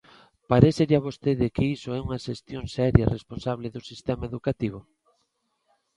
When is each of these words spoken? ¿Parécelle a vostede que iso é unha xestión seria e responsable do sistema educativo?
¿Parécelle 0.51 0.95
a 0.97 1.05
vostede 1.07 1.53
que 1.55 1.63
iso 1.75 1.89
é 1.97 1.99
unha 2.05 2.23
xestión 2.27 2.63
seria 2.75 3.05
e 3.07 3.11
responsable 3.15 3.67
do 3.75 3.81
sistema 3.89 4.23
educativo? 4.31 4.79